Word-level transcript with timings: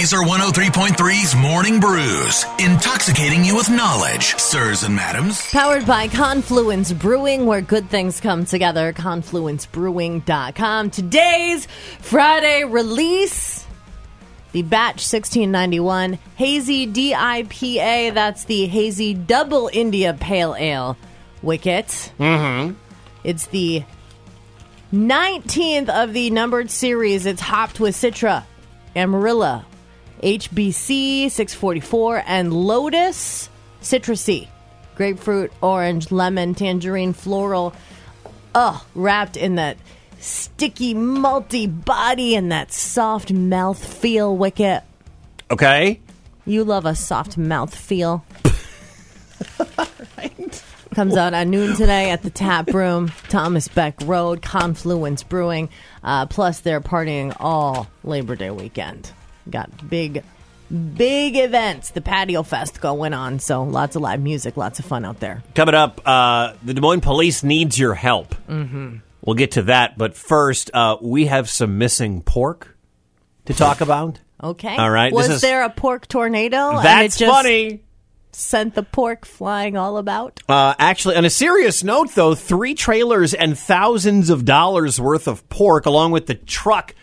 Lazer 0.00 0.24
103.3's 0.24 1.36
Morning 1.36 1.78
Brews, 1.78 2.46
intoxicating 2.58 3.44
you 3.44 3.54
with 3.54 3.68
knowledge, 3.68 4.34
sirs 4.36 4.82
and 4.82 4.96
madams. 4.96 5.50
Powered 5.50 5.84
by 5.84 6.08
Confluence 6.08 6.90
Brewing, 6.90 7.44
where 7.44 7.60
good 7.60 7.90
things 7.90 8.18
come 8.18 8.46
together. 8.46 8.94
ConfluenceBrewing.com. 8.94 10.90
Today's 10.90 11.66
Friday 11.98 12.64
release. 12.64 13.66
The 14.52 14.62
Batch 14.62 15.02
1691 15.04 16.18
Hazy 16.36 16.86
DIPA. 16.86 18.14
That's 18.14 18.44
the 18.44 18.68
Hazy 18.68 19.12
Double 19.12 19.68
India 19.70 20.16
Pale 20.18 20.56
Ale 20.58 20.96
Wicket. 21.42 22.10
Mm-hmm. 22.18 22.72
It's 23.22 23.44
the 23.48 23.84
19th 24.94 25.90
of 25.90 26.14
the 26.14 26.30
numbered 26.30 26.70
series. 26.70 27.26
It's 27.26 27.42
hopped 27.42 27.80
with 27.80 27.94
Citra, 27.94 28.44
Amarillo, 28.96 29.66
HBC 30.22 31.30
644, 31.30 32.22
and 32.26 32.52
Lotus 32.52 33.48
Citrusy. 33.82 34.48
Grapefruit, 34.96 35.52
orange, 35.62 36.12
lemon, 36.12 36.54
tangerine, 36.54 37.12
floral. 37.12 37.74
Ugh, 38.54 38.82
wrapped 38.94 39.36
in 39.36 39.54
that 39.54 39.78
sticky, 40.18 40.94
malty 40.94 41.66
body 41.84 42.34
and 42.34 42.52
that 42.52 42.72
soft 42.72 43.32
mouth 43.32 43.82
feel, 43.82 44.36
Wicket. 44.36 44.82
Okay. 45.50 46.00
You 46.44 46.64
love 46.64 46.84
a 46.84 46.94
soft 46.94 47.38
mouth 47.38 47.74
feel. 47.74 48.24
All 49.58 49.66
right. 50.18 50.64
Comes 50.94 51.16
out 51.16 51.34
at 51.34 51.46
noon 51.46 51.76
today 51.76 52.10
at 52.10 52.22
the 52.22 52.30
Tap 52.30 52.68
Room, 52.74 53.12
Thomas 53.28 53.68
Beck 53.68 53.94
Road, 54.02 54.42
Confluence 54.42 55.22
Brewing. 55.22 55.70
Uh, 56.02 56.26
plus, 56.26 56.60
they're 56.60 56.80
partying 56.80 57.34
all 57.38 57.88
Labor 58.02 58.36
Day 58.36 58.50
weekend. 58.50 59.12
Got 59.48 59.88
big, 59.88 60.22
big 60.70 61.36
events. 61.36 61.90
The 61.90 62.00
Patio 62.00 62.42
Fest 62.42 62.80
going 62.80 63.14
on, 63.14 63.38
so 63.38 63.62
lots 63.62 63.96
of 63.96 64.02
live 64.02 64.20
music, 64.20 64.56
lots 64.56 64.78
of 64.78 64.84
fun 64.84 65.04
out 65.04 65.20
there. 65.20 65.42
Coming 65.54 65.74
up, 65.74 66.00
uh, 66.06 66.54
the 66.62 66.74
Des 66.74 66.80
Moines 66.80 67.00
Police 67.00 67.42
needs 67.42 67.78
your 67.78 67.94
help. 67.94 68.34
Mm-hmm. 68.48 68.96
We'll 69.24 69.36
get 69.36 69.52
to 69.52 69.62
that, 69.62 69.98
but 69.98 70.14
first, 70.14 70.70
uh, 70.74 70.96
we 71.00 71.26
have 71.26 71.48
some 71.50 71.78
missing 71.78 72.22
pork 72.22 72.76
to 73.46 73.54
talk 73.54 73.80
about. 73.80 74.18
Okay. 74.42 74.74
All 74.76 74.90
right, 74.90 75.12
Was 75.12 75.28
is- 75.28 75.40
there 75.40 75.62
a 75.64 75.70
pork 75.70 76.08
tornado? 76.08 76.70
and 76.70 76.78
it 76.78 76.82
That's 76.82 77.16
just 77.18 77.30
funny. 77.32 77.82
Sent 78.32 78.74
the 78.76 78.84
pork 78.84 79.26
flying 79.26 79.76
all 79.76 79.98
about. 79.98 80.40
Uh, 80.48 80.72
actually, 80.78 81.16
on 81.16 81.24
a 81.24 81.30
serious 81.30 81.82
note, 81.82 82.14
though, 82.14 82.36
three 82.36 82.74
trailers 82.74 83.34
and 83.34 83.58
thousands 83.58 84.30
of 84.30 84.44
dollars 84.44 85.00
worth 85.00 85.26
of 85.26 85.46
pork, 85.48 85.84
along 85.84 86.12
with 86.12 86.26
the 86.26 86.36
truck 86.36 86.94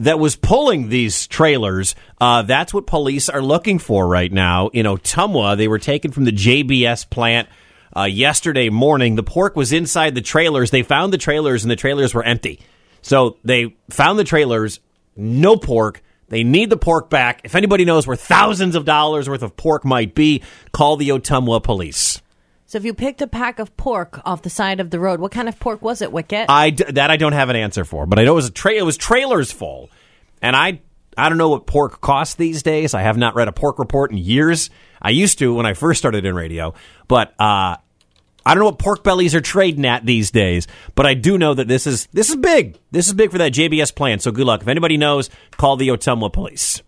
that 0.00 0.18
was 0.18 0.34
pulling 0.34 0.88
these 0.88 1.26
trailers. 1.26 1.94
Uh, 2.20 2.42
that's 2.42 2.72
what 2.72 2.86
police 2.86 3.28
are 3.28 3.42
looking 3.42 3.78
for 3.78 4.08
right 4.08 4.32
now 4.32 4.68
in 4.68 4.86
Ottumwa. 4.86 5.56
They 5.56 5.68
were 5.68 5.78
taken 5.78 6.10
from 6.10 6.24
the 6.24 6.32
JBS 6.32 7.08
plant 7.08 7.48
uh, 7.94 8.04
yesterday 8.04 8.70
morning. 8.70 9.14
The 9.14 9.22
pork 9.22 9.56
was 9.56 9.72
inside 9.72 10.14
the 10.14 10.22
trailers. 10.22 10.70
They 10.70 10.82
found 10.82 11.12
the 11.12 11.18
trailers, 11.18 11.64
and 11.64 11.70
the 11.70 11.76
trailers 11.76 12.14
were 12.14 12.24
empty. 12.24 12.60
So 13.02 13.36
they 13.44 13.76
found 13.90 14.18
the 14.18 14.24
trailers, 14.24 14.80
no 15.16 15.56
pork. 15.56 16.02
They 16.28 16.44
need 16.44 16.70
the 16.70 16.76
pork 16.78 17.10
back. 17.10 17.42
If 17.44 17.54
anybody 17.54 17.84
knows 17.84 18.06
where 18.06 18.16
thousands 18.16 18.76
of 18.76 18.86
dollars 18.86 19.28
worth 19.28 19.42
of 19.42 19.56
pork 19.56 19.84
might 19.84 20.14
be, 20.14 20.42
call 20.72 20.96
the 20.96 21.10
Ottumwa 21.10 21.62
police. 21.62 22.22
So 22.70 22.78
if 22.78 22.84
you 22.84 22.94
picked 22.94 23.20
a 23.20 23.26
pack 23.26 23.58
of 23.58 23.76
pork 23.76 24.20
off 24.24 24.42
the 24.42 24.48
side 24.48 24.78
of 24.78 24.90
the 24.90 25.00
road, 25.00 25.18
what 25.18 25.32
kind 25.32 25.48
of 25.48 25.58
pork 25.58 25.82
was 25.82 26.02
it, 26.02 26.12
Wicket? 26.12 26.46
I 26.48 26.70
d- 26.70 26.84
that 26.84 27.10
I 27.10 27.16
don't 27.16 27.32
have 27.32 27.48
an 27.48 27.56
answer 27.56 27.84
for, 27.84 28.06
but 28.06 28.20
I 28.20 28.22
know 28.22 28.30
it 28.30 28.36
was 28.36 28.46
a 28.46 28.52
tra- 28.52 28.74
it 28.74 28.84
was 28.84 28.96
trailers 28.96 29.50
full, 29.50 29.90
and 30.40 30.54
I 30.54 30.80
I 31.18 31.28
don't 31.28 31.36
know 31.36 31.48
what 31.48 31.66
pork 31.66 32.00
costs 32.00 32.36
these 32.36 32.62
days. 32.62 32.94
I 32.94 33.02
have 33.02 33.16
not 33.16 33.34
read 33.34 33.48
a 33.48 33.52
pork 33.52 33.80
report 33.80 34.12
in 34.12 34.18
years. 34.18 34.70
I 35.02 35.10
used 35.10 35.40
to 35.40 35.52
when 35.52 35.66
I 35.66 35.74
first 35.74 35.98
started 35.98 36.24
in 36.24 36.32
radio, 36.36 36.72
but 37.08 37.30
uh, 37.40 37.74
I 38.46 38.54
don't 38.54 38.60
know 38.60 38.66
what 38.66 38.78
pork 38.78 39.02
bellies 39.02 39.34
are 39.34 39.40
trading 39.40 39.84
at 39.84 40.06
these 40.06 40.30
days. 40.30 40.68
But 40.94 41.06
I 41.06 41.14
do 41.14 41.38
know 41.38 41.52
that 41.54 41.66
this 41.66 41.88
is 41.88 42.06
this 42.12 42.30
is 42.30 42.36
big. 42.36 42.78
This 42.92 43.08
is 43.08 43.14
big 43.14 43.32
for 43.32 43.38
that 43.38 43.52
JBS 43.52 43.92
plan. 43.92 44.20
So 44.20 44.30
good 44.30 44.46
luck. 44.46 44.62
If 44.62 44.68
anybody 44.68 44.96
knows, 44.96 45.28
call 45.56 45.76
the 45.76 45.88
Ottumwa 45.88 46.32
police. 46.32 46.80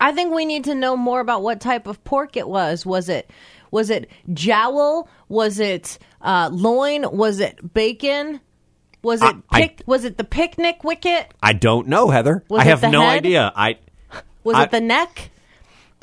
I 0.00 0.10
think 0.12 0.32
we 0.34 0.44
need 0.44 0.64
to 0.64 0.74
know 0.74 0.96
more 0.96 1.20
about 1.20 1.42
what 1.42 1.60
type 1.60 1.86
of 1.86 2.02
pork 2.02 2.36
it 2.36 2.48
was. 2.48 2.84
Was 2.84 3.08
it 3.08 3.30
was 3.70 3.90
it 3.90 4.08
jowl? 4.32 5.08
Was 5.28 5.58
it 5.60 5.98
uh, 6.20 6.48
loin? 6.52 7.04
Was 7.16 7.40
it 7.40 7.74
bacon? 7.74 8.40
Was 9.02 9.22
it 9.22 9.36
I- 9.50 9.60
I- 9.62 9.74
was 9.86 10.04
it 10.04 10.16
the 10.18 10.24
picnic 10.24 10.82
wicket? 10.84 11.32
I 11.42 11.52
don't 11.52 11.86
know, 11.88 12.10
Heather. 12.10 12.44
Was 12.48 12.60
I 12.60 12.64
have 12.64 12.82
no 12.82 13.00
head? 13.02 13.18
idea. 13.18 13.52
I 13.54 13.78
Was 14.44 14.56
I- 14.56 14.64
it 14.64 14.70
the 14.70 14.80
neck? 14.80 15.30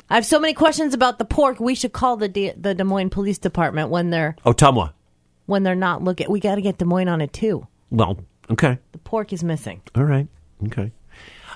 I 0.08 0.14
have 0.14 0.24
so 0.26 0.38
many 0.38 0.54
questions 0.54 0.94
about 0.94 1.18
the 1.18 1.24
pork. 1.24 1.58
We 1.58 1.74
should 1.74 1.92
call 1.92 2.16
the 2.16 2.28
De- 2.28 2.52
the 2.56 2.74
Des 2.74 2.84
Moines 2.84 3.10
Police 3.10 3.38
Department 3.38 3.90
when 3.90 4.10
they're 4.10 4.36
Ottumwa. 4.46 4.92
when 5.46 5.62
they're 5.64 5.74
not 5.74 6.02
looking. 6.04 6.30
We 6.30 6.38
got 6.40 6.54
to 6.54 6.62
get 6.62 6.78
Des 6.78 6.84
Moines 6.84 7.08
on 7.08 7.20
it 7.20 7.32
too. 7.32 7.66
Well, 7.90 8.16
okay. 8.50 8.78
The 8.92 8.98
pork 8.98 9.32
is 9.32 9.42
missing. 9.42 9.82
All 9.96 10.04
right. 10.04 10.28
Okay. 10.66 10.92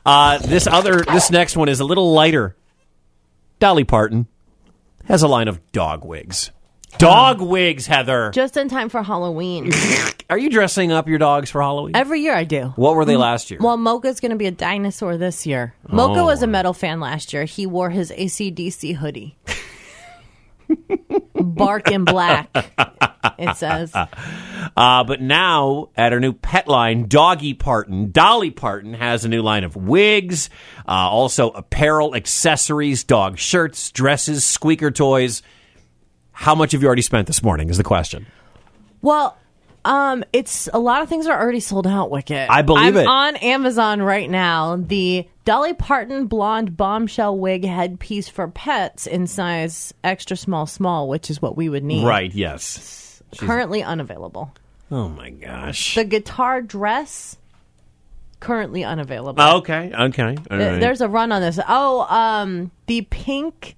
Uh, 0.04 0.38
this 0.38 0.66
other, 0.66 1.03
this 1.03 1.31
next 1.31 1.56
one 1.56 1.69
is 1.69 1.78
a 1.81 1.84
little 1.84 2.12
lighter. 2.12 2.56
Dolly 3.60 3.84
Parton 3.84 4.26
has 5.10 5.22
a 5.22 5.28
line 5.28 5.48
of 5.48 5.60
dog 5.72 6.04
wigs. 6.04 6.50
Dog 6.98 7.41
um, 7.41 7.48
wigs, 7.48 7.87
Heather. 7.87 8.31
Just 8.31 8.56
in 8.56 8.69
time 8.69 8.88
for 8.88 9.03
Halloween. 9.03 9.71
Are 10.31 10.38
you 10.38 10.50
dressing 10.50 10.93
up 10.93 11.09
your 11.09 11.19
dogs 11.19 11.50
for 11.50 11.60
Halloween? 11.60 11.97
Every 11.97 12.21
year 12.21 12.34
I 12.34 12.44
do. 12.44 12.72
what 12.76 12.94
were 12.94 13.04
they 13.04 13.16
last 13.16 13.50
year? 13.50 13.59
Well, 13.60 13.76
Mocha's 13.76 14.20
going 14.20 14.31
to 14.31 14.37
be 14.37 14.47
a 14.47 14.53
dinosaur 14.53 15.16
this 15.16 15.47
year. 15.47 15.75
Mocha 15.88 16.20
Oh. 16.20 16.26
was 16.26 16.43
a 16.43 16.47
oh. 16.47 16.50
metal 16.50 16.72
fan 16.72 17.00
last 17.00 17.32
year. 17.32 17.44
He 17.44 17.66
wore 17.66 17.91
his 17.91 18.10
ACDC 18.12 18.94
hoodie. 18.97 19.37
Bark 21.34 21.91
in 21.91 22.04
black, 22.04 22.49
it 23.38 23.56
says. 23.56 23.93
Uh, 24.76 25.04
but 25.04 25.20
now, 25.20 25.91
at 25.97 26.12
her 26.12 26.20
new 26.20 26.32
pet 26.32 26.69
line, 26.69 27.06
Doggy 27.06 27.54
Parton, 27.54 28.10
Dolly 28.10 28.50
Parton 28.50 28.94
has 28.94 29.25
a 29.25 29.28
new 29.28 29.42
line 29.42 29.64
of 29.64 29.76
wigs, 29.76 30.50
uh, 30.86 30.91
also 30.91 31.50
apparel, 31.50 32.14
accessories, 32.14 33.04
dog 33.04 33.38
shirts, 33.38 33.91
dresses, 33.91 34.44
squeaker 34.44 34.91
toys. 34.91 35.42
How 36.32 36.54
much 36.54 36.72
have 36.72 36.82
you 36.82 36.86
already 36.86 37.03
spent 37.03 37.26
this 37.26 37.42
morning? 37.42 37.69
Is 37.69 37.76
the 37.76 37.84
question. 37.84 38.26
Well, 39.03 39.36
um, 39.84 40.25
it's 40.32 40.69
a 40.72 40.78
lot 40.78 41.02
of 41.02 41.08
things 41.08 41.26
are 41.26 41.41
already 41.41 41.60
sold 41.60 41.87
out. 41.87 42.10
Wicket. 42.10 42.48
I 42.50 42.62
believe 42.62 42.97
I'm 42.97 42.97
it. 42.97 43.06
on 43.06 43.37
Amazon 43.37 44.02
right 44.02 44.28
now. 44.28 44.76
The 44.76 45.28
Dolly 45.44 45.75
Parton 45.75 46.26
blonde 46.26 46.76
bombshell 46.76 47.37
wig 47.37 47.64
headpiece 47.64 48.28
for 48.28 48.48
pets 48.48 49.06
in 49.06 49.26
size 49.26 49.94
extra 50.04 50.37
small, 50.37 50.66
small, 50.66 51.08
which 51.08 51.31
is 51.31 51.41
what 51.41 51.56
we 51.56 51.69
would 51.69 51.84
need. 51.84 52.06
Right, 52.06 52.32
yes. 52.32 53.09
Currently 53.38 53.82
unavailable. 53.82 54.52
Oh 54.91 55.08
my 55.08 55.30
gosh. 55.30 55.94
The 55.94 56.04
guitar 56.04 56.60
dress 56.62 57.36
currently 58.41 58.82
unavailable. 58.84 59.42
Okay, 59.42 59.92
okay. 59.92 60.22
all 60.22 60.34
Th- 60.34 60.41
right. 60.48 60.80
There's 60.80 61.00
a 61.00 61.08
run 61.08 61.30
on 61.30 61.42
this. 61.42 61.60
Oh, 61.69 62.02
um, 62.08 62.70
the 62.86 63.02
pink 63.02 63.76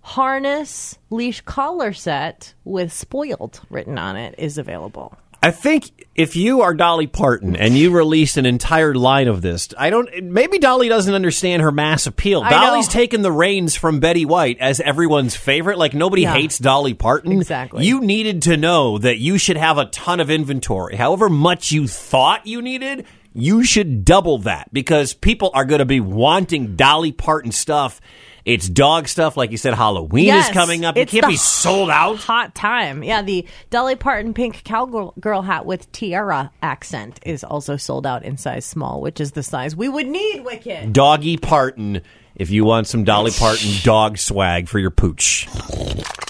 harness 0.00 0.98
leash 1.10 1.40
collar 1.42 1.92
set 1.92 2.54
with 2.64 2.92
spoiled 2.92 3.60
written 3.70 3.98
on 3.98 4.16
it 4.16 4.34
is 4.38 4.58
available. 4.58 5.16
I 5.44 5.50
think 5.50 6.06
if 6.14 6.36
you 6.36 6.62
are 6.62 6.74
Dolly 6.74 7.06
Parton 7.06 7.56
and 7.56 7.76
you 7.76 7.90
release 7.90 8.36
an 8.36 8.46
entire 8.46 8.94
line 8.94 9.28
of 9.28 9.42
this, 9.42 9.68
I 9.76 9.90
don't. 9.90 10.08
Maybe 10.24 10.58
Dolly 10.58 10.88
doesn't 10.88 11.12
understand 11.12 11.62
her 11.62 11.72
mass 11.72 12.06
appeal. 12.06 12.42
I 12.42 12.50
know. 12.50 12.60
Dolly's 12.60 12.88
taken 12.88 13.22
the 13.22 13.32
reins 13.32 13.74
from 13.74 14.00
Betty 14.00 14.24
White 14.24 14.58
as 14.60 14.80
everyone's 14.80 15.36
favorite. 15.36 15.76
Like 15.78 15.92
nobody 15.94 16.22
Yeah. 16.22 16.34
hates 16.34 16.58
Dolly 16.58 16.94
Parton. 16.94 17.32
Exactly. 17.32 17.84
You 17.84 18.00
needed 18.00 18.42
to 18.42 18.56
know 18.56 18.98
that 18.98 19.18
you 19.18 19.38
should 19.38 19.56
have 19.56 19.76
a 19.78 19.86
ton 19.86 20.20
of 20.20 20.30
inventory. 20.30 20.96
However 20.96 21.28
much 21.28 21.72
you 21.72 21.86
thought 21.88 22.46
you 22.46 22.62
needed, 22.62 23.04
you 23.34 23.64
should 23.64 24.04
double 24.04 24.38
that 24.38 24.72
because 24.72 25.12
people 25.14 25.50
are 25.54 25.64
going 25.64 25.80
to 25.80 25.84
be 25.84 26.00
wanting 26.00 26.76
Dolly 26.76 27.10
Parton 27.12 27.50
stuff. 27.52 28.00
It's 28.44 28.68
dog 28.68 29.08
stuff, 29.08 29.36
like 29.36 29.50
you 29.50 29.56
said. 29.56 29.72
Halloween 29.74 30.26
Yes, 30.26 30.48
is 30.48 30.52
coming 30.52 30.84
up. 30.84 30.96
It 30.98 31.08
can't 31.08 31.26
be 31.26 31.36
sold 31.36 31.88
out. 31.88 32.18
Hot 32.18 32.54
time. 32.54 33.02
Yeah, 33.02 33.22
the 33.22 33.46
Dolly 33.70 33.96
Parton 33.96 34.34
pink 34.34 34.64
cowgirl 34.64 35.14
girl 35.18 35.40
hat 35.40 35.64
with 35.64 35.90
tiara 35.92 36.52
accent 36.62 37.20
is 37.24 37.42
also 37.42 37.76
sold 37.76 38.06
out 38.06 38.22
in 38.22 38.36
size 38.36 38.66
small, 38.66 39.00
which 39.00 39.20
is 39.20 39.32
the 39.32 39.42
size 39.42 39.74
we 39.74 39.88
would 39.88 40.06
need, 40.06 40.44
Wicket. 40.44 40.92
Doggy 40.92 41.38
Parton 41.38 42.02
if 42.36 42.50
you 42.50 42.64
want 42.64 42.86
some 42.86 43.04
Dolly 43.04 43.30
Parton 43.30 43.70
dog 43.82 44.18
swag 44.18 44.68
for 44.68 44.78
your 44.78 44.90
pooch. 44.90 45.48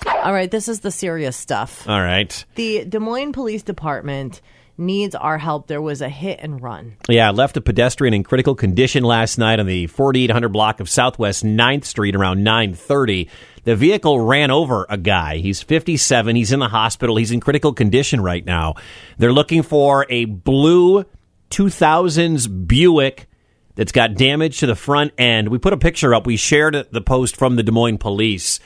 All 0.06 0.32
right, 0.32 0.50
this 0.50 0.68
is 0.68 0.80
the 0.80 0.90
serious 0.90 1.36
stuff. 1.36 1.88
All 1.88 2.00
right. 2.00 2.44
The 2.54 2.84
Des 2.84 2.98
Moines 2.98 3.32
Police 3.32 3.62
Department 3.62 4.40
needs 4.76 5.14
our 5.14 5.38
help. 5.38 5.66
There 5.66 5.82
was 5.82 6.00
a 6.00 6.08
hit 6.08 6.40
and 6.42 6.60
run. 6.62 6.96
Yeah, 7.08 7.30
left 7.30 7.56
a 7.56 7.60
pedestrian 7.60 8.14
in 8.14 8.24
critical 8.24 8.54
condition 8.54 9.04
last 9.04 9.38
night 9.38 9.60
on 9.60 9.66
the 9.66 9.86
4800 9.86 10.48
block 10.48 10.80
of 10.80 10.88
Southwest 10.88 11.44
9th 11.44 11.84
Street 11.84 12.16
around 12.16 12.44
9:30. 12.44 13.28
The 13.64 13.76
vehicle 13.76 14.20
ran 14.20 14.50
over 14.50 14.86
a 14.90 14.98
guy. 14.98 15.38
He's 15.38 15.62
57. 15.62 16.36
He's 16.36 16.52
in 16.52 16.60
the 16.60 16.68
hospital. 16.68 17.16
He's 17.16 17.30
in 17.30 17.40
critical 17.40 17.72
condition 17.72 18.20
right 18.20 18.44
now. 18.44 18.74
They're 19.16 19.32
looking 19.32 19.62
for 19.62 20.06
a 20.10 20.26
blue 20.26 21.04
2000s 21.50 22.66
Buick 22.66 23.26
that's 23.74 23.92
got 23.92 24.14
damage 24.14 24.60
to 24.60 24.66
the 24.66 24.74
front 24.74 25.12
end. 25.18 25.48
We 25.48 25.58
put 25.58 25.72
a 25.72 25.78
picture 25.78 26.14
up. 26.14 26.26
We 26.26 26.36
shared 26.36 26.86
the 26.90 27.00
post 27.00 27.36
from 27.36 27.56
the 27.56 27.62
Des 27.62 27.72
Moines 27.72 27.98
Police 27.98 28.60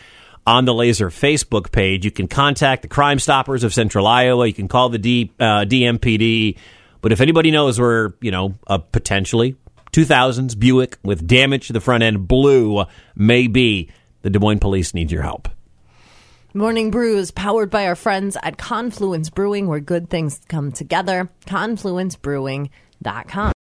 on 0.46 0.64
the 0.64 0.73
Lazer 0.73 1.08
Facebook 1.08 1.73
page. 1.73 2.05
You 2.05 2.11
can 2.11 2.29
contact 2.29 2.82
the 2.82 2.88
Crime 2.88 3.19
Stoppers 3.19 3.64
of 3.64 3.75
Central 3.75 4.06
Iowa. 4.06 4.46
You 4.46 4.55
can 4.55 4.69
call 4.69 4.88
the 4.88 4.99
D, 4.99 5.32
uh, 5.38 5.64
DMPD. 5.64 6.56
But 7.00 7.12
if 7.12 7.20
anybody 7.20 7.50
knows 7.50 7.79
where, 7.79 8.14
you 8.20 8.31
know, 8.31 8.55
a 8.67 8.79
potentially 8.79 9.56
2000s 9.93 10.58
Buick 10.58 10.99
with 11.02 11.26
damage 11.26 11.69
to 11.69 11.73
the 11.73 11.81
front 11.81 12.02
end, 12.02 12.29
blue, 12.29 12.85
may 13.14 13.46
be, 13.46 13.90
the 14.23 14.31
Des 14.31 14.38
Moines 14.38 14.58
Police 14.58 14.94
need 14.94 15.11
your 15.11 15.23
help. 15.23 15.49
Morning 16.55 16.91
Brews, 16.91 17.31
powered 17.31 17.70
by 17.70 17.87
our 17.87 17.94
friends 17.94 18.37
at 18.43 18.58
Confluence 18.58 19.31
Brewing, 19.31 19.69
where 19.69 19.81
good 19.81 20.08
things 20.08 20.41
come 20.49 20.73
together. 20.73 21.29
ConfluenceBrewing.com. 21.46 23.52